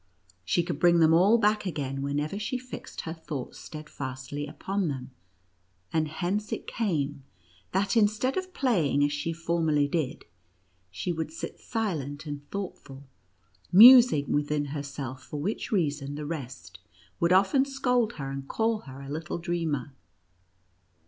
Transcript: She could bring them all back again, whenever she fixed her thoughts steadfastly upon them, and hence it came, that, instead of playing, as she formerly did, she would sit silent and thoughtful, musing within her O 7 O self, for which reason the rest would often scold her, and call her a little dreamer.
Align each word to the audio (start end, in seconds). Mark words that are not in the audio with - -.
She 0.43 0.63
could 0.63 0.79
bring 0.79 0.97
them 0.99 1.13
all 1.13 1.37
back 1.37 1.67
again, 1.67 2.01
whenever 2.01 2.39
she 2.39 2.57
fixed 2.57 3.01
her 3.01 3.13
thoughts 3.13 3.59
steadfastly 3.59 4.47
upon 4.47 4.87
them, 4.87 5.11
and 5.93 6.07
hence 6.07 6.51
it 6.51 6.65
came, 6.65 7.21
that, 7.71 7.95
instead 7.95 8.35
of 8.35 8.51
playing, 8.51 9.03
as 9.03 9.13
she 9.13 9.31
formerly 9.31 9.87
did, 9.87 10.25
she 10.89 11.11
would 11.11 11.31
sit 11.31 11.59
silent 11.59 12.25
and 12.25 12.49
thoughtful, 12.49 13.03
musing 13.71 14.31
within 14.31 14.65
her 14.65 14.79
O 14.79 14.81
7 14.81 14.81
O 14.81 14.81
self, 14.81 15.23
for 15.25 15.39
which 15.39 15.71
reason 15.71 16.15
the 16.15 16.25
rest 16.25 16.79
would 17.19 17.31
often 17.31 17.63
scold 17.63 18.13
her, 18.13 18.31
and 18.31 18.47
call 18.47 18.79
her 18.79 19.01
a 19.01 19.07
little 19.07 19.37
dreamer. 19.37 19.93